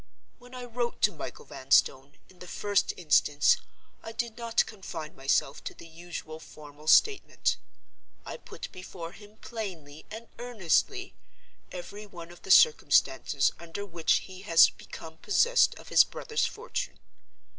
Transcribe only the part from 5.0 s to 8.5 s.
myself to the usual formal statement. I